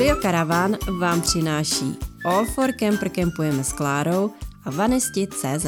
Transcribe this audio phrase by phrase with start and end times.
[0.00, 4.30] Studio Karavan vám přináší All for Camper Campujeme s Klárou
[4.64, 5.66] a Vanisti.cz.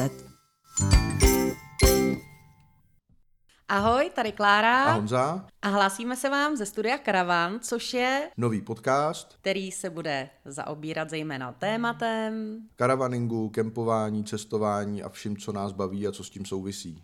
[3.67, 4.83] Ahoj, tady Klára.
[4.83, 5.45] A Honza.
[5.61, 11.09] A hlásíme se vám ze studia Karavan, což je nový podcast, který se bude zaobírat
[11.09, 17.03] zejména tématem karavaningu, kempování, cestování a vším, co nás baví a co s tím souvisí.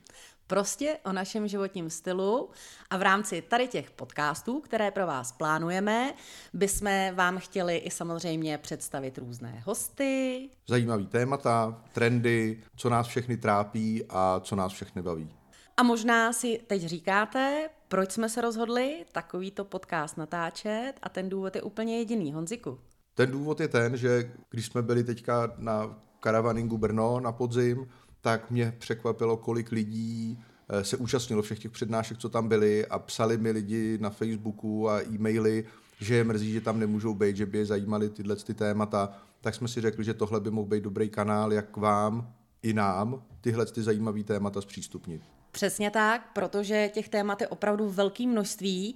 [0.50, 2.50] Prostě o našem životním stylu
[2.90, 6.14] a v rámci tady těch podcastů, které pro vás plánujeme,
[6.54, 10.50] bychom vám chtěli i samozřejmě představit různé hosty.
[10.68, 15.30] Zajímavý témata, trendy, co nás všechny trápí a co nás všechny baví.
[15.78, 21.56] A možná si teď říkáte, proč jsme se rozhodli takovýto podcast natáčet a ten důvod
[21.56, 22.34] je úplně jediný.
[22.34, 22.80] Honziku.
[23.14, 27.90] Ten důvod je ten, že když jsme byli teďka na karavaningu Brno na podzim,
[28.22, 33.00] tak mě překvapilo, kolik lidí eh, se účastnilo všech těch přednášek, co tam byly a
[33.00, 35.66] psali mi lidi na Facebooku a e-maily,
[36.00, 39.56] že je mrzí, že tam nemůžou být, že by je zajímaly tyhle ty témata, tak
[39.56, 43.66] jsme si řekli, že tohle by mohl být dobrý kanál, jak vám i nám tyhle
[43.66, 45.22] ty zajímavé témata zpřístupnit.
[45.52, 48.96] Přesně tak, protože těch témat je opravdu velké množství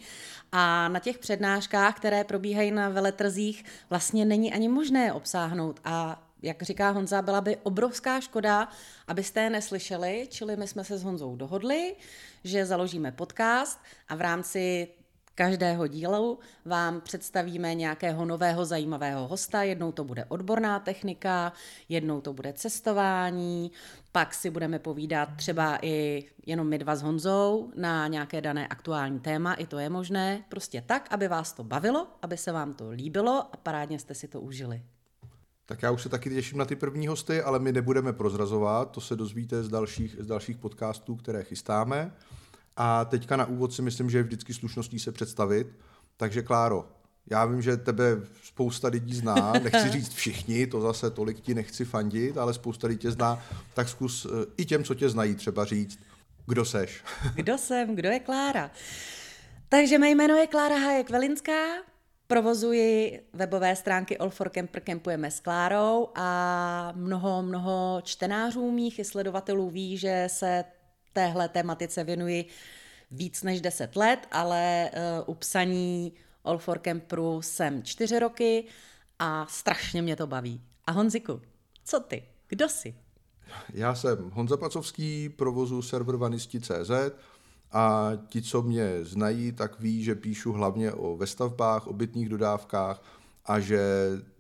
[0.52, 5.80] a na těch přednáškách, které probíhají na veletrzích, vlastně není ani možné obsáhnout.
[5.84, 8.68] A jak říká Honza, byla by obrovská škoda,
[9.08, 11.96] abyste je neslyšeli, čili my jsme se s Honzou dohodli,
[12.44, 14.88] že založíme podcast a v rámci
[15.36, 19.64] každého dílu vám představíme nějakého nového zajímavého hosta.
[19.64, 21.54] Jednou to bude odborná technika,
[21.90, 23.72] jednou to bude cestování,
[24.12, 29.20] pak si budeme povídat třeba i jenom my dva s Honzou na nějaké dané aktuální
[29.20, 30.44] téma, i to je možné.
[30.50, 34.28] Prostě tak, aby vás to bavilo, aby se vám to líbilo a parádně jste si
[34.28, 34.82] to užili.
[35.66, 39.02] Tak já už se taky těším na ty první hosty, ale my nebudeme prozrazovat, to
[39.02, 42.14] se dozvíte z dalších, z dalších podcastů, které chystáme.
[42.78, 45.68] A teďka na úvod si myslím, že je vždycky slušností se představit.
[46.18, 46.88] Takže Kláro,
[47.30, 51.86] já vím, že tebe spousta lidí zná, nechci říct všichni, to zase tolik ti nechci
[51.86, 53.44] fandit, ale spousta lidí tě zná,
[53.74, 56.00] tak zkus eh, i těm, co tě znají, třeba říct,
[56.48, 57.04] kdo seš.
[57.36, 58.72] Kdo jsem, kdo je Klára.
[59.70, 61.64] Takže mé jméno je Klára Hajek Velinská,
[62.34, 69.06] provozuji webové stránky All for Camper Campujeme s Klárou a mnoho, mnoho čtenářů mých i
[69.06, 70.64] sledovatelů ví, že se
[71.14, 72.46] téhle tématice věnuji
[73.12, 76.14] víc než 10 let, ale uh, u psaní
[76.44, 78.66] All for Camperu jsem čtyři roky
[79.20, 80.62] a strašně mě to baví.
[80.88, 81.42] A Honziku,
[81.86, 82.24] co ty?
[82.48, 82.96] Kdo jsi?
[83.74, 86.92] Já jsem Honza Pacovský, provozu server vanisti.cz
[87.74, 93.02] a ti, co mě znají, tak ví, že píšu hlavně o vestavbách, o bytných dodávkách
[93.46, 93.82] a že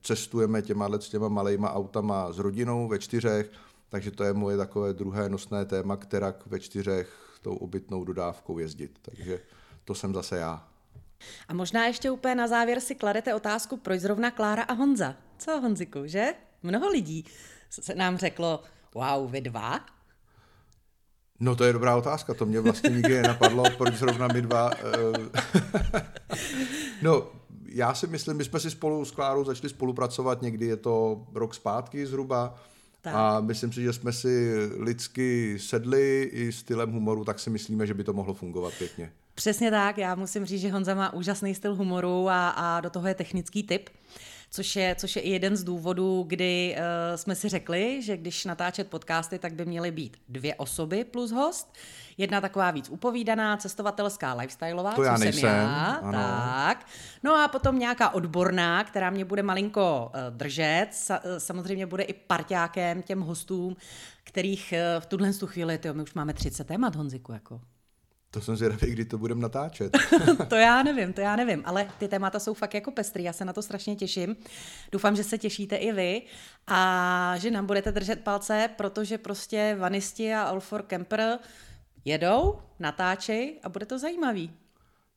[0.01, 3.51] cestujeme těma, těma malejma autama s rodinou ve čtyřech,
[3.89, 8.99] takže to je moje takové druhé nosné téma, která ve čtyřech tou obytnou dodávkou jezdit.
[9.01, 9.39] Takže
[9.85, 10.67] to jsem zase já.
[11.47, 15.15] A možná ještě úplně na závěr si kladete otázku, proč zrovna Klára a Honza.
[15.37, 16.33] Co Honziku, že?
[16.63, 17.25] Mnoho lidí
[17.69, 19.85] se nám řeklo, wow, vy dva?
[21.43, 24.71] No to je dobrá otázka, to mě vlastně nikdy nenapadlo, proč zrovna my dva.
[24.73, 26.01] Eh,
[27.01, 27.27] no,
[27.65, 31.53] já si myslím, my jsme si spolu s Klárou začali spolupracovat, někdy je to rok
[31.53, 32.55] zpátky zhruba,
[33.01, 33.13] tak.
[33.15, 37.93] A myslím si, že jsme si lidsky sedli i stylem humoru, tak si myslíme, že
[37.93, 39.11] by to mohlo fungovat pěkně.
[39.35, 43.07] Přesně tak, já musím říct, že Honza má úžasný styl humoru a, a do toho
[43.07, 43.89] je technický typ
[44.53, 48.45] což je, což je i jeden z důvodů, kdy uh, jsme si řekli, že když
[48.45, 51.73] natáčet podcasty, tak by měly být dvě osoby plus host.
[52.17, 56.11] Jedna taková víc upovídaná, cestovatelská, lifestyleová, to já nejsem, jsem já, ano.
[56.11, 56.85] tak.
[57.23, 62.03] No a potom nějaká odborná, která mě bude malinko uh, držet, Sa, uh, samozřejmě bude
[62.03, 63.75] i parťákem těm hostům,
[64.23, 67.61] kterých uh, v tuhle chvíli, tyjo, my už máme 30 témat, Honziku, jako.
[68.33, 69.97] To jsem zvědavý, kdy to budeme natáčet.
[70.47, 73.45] to já nevím, to já nevím, ale ty témata jsou fakt jako pestrý, já se
[73.45, 74.35] na to strašně těším.
[74.91, 76.21] Doufám, že se těšíte i vy
[76.67, 81.39] a že nám budete držet palce, protože prostě vanisti a All for Camper
[82.05, 84.51] jedou, natáčej a bude to zajímavý.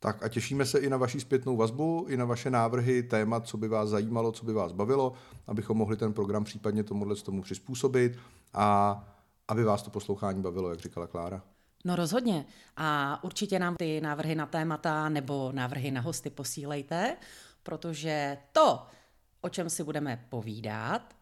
[0.00, 3.56] Tak a těšíme se i na vaši zpětnou vazbu, i na vaše návrhy, témat, co
[3.56, 5.12] by vás zajímalo, co by vás bavilo,
[5.46, 8.18] abychom mohli ten program případně tomuhle tomu přizpůsobit
[8.54, 9.04] a
[9.48, 11.42] aby vás to poslouchání bavilo, jak říkala Klára.
[11.86, 12.46] No rozhodně.
[12.76, 17.16] A určitě nám ty návrhy na témata nebo návrhy na hosty posílejte,
[17.62, 18.86] protože to,
[19.40, 21.14] o čem si budeme povídat,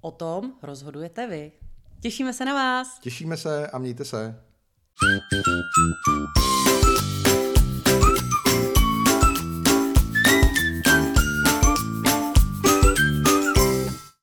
[0.00, 1.52] o tom rozhodujete vy.
[2.00, 2.98] Těšíme se na vás.
[3.00, 4.42] Těšíme se a mějte se.